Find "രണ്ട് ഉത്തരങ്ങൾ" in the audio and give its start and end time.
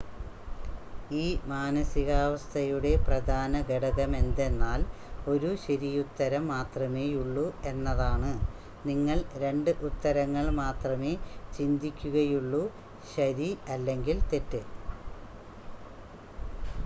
9.35-10.47